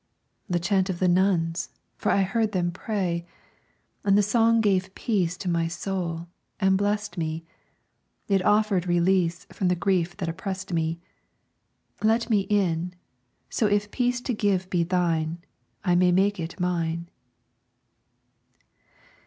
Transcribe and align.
"The 0.49 0.57
chant 0.59 0.89
of 0.89 0.97
the 0.97 1.07
nuns, 1.07 1.69
for 1.95 2.11
I 2.11 2.23
heard 2.23 2.53
them 2.53 2.71
pray, 2.71 3.23
And 4.03 4.17
the 4.17 4.23
song 4.23 4.59
gave 4.59 4.95
peace 4.95 5.37
To 5.37 5.47
my 5.47 5.67
soul, 5.67 6.25
and 6.59 6.75
blessed 6.75 7.19
me; 7.19 7.45
It 8.27 8.43
offered 8.43 8.87
release 8.87 9.45
From 9.51 9.67
the 9.67 9.75
grief 9.75 10.17
that 10.17 10.27
oppressed 10.27 10.73
me. 10.73 10.99
Let 12.01 12.31
me 12.31 12.47
in, 12.49 12.95
so 13.47 13.67
if 13.67 13.91
peace 13.91 14.21
to 14.21 14.33
give 14.33 14.71
be 14.71 14.81
thine, 14.83 15.37
I 15.85 15.93
may 15.93 16.11
make 16.11 16.39
it 16.39 16.59
mine." 16.59 17.07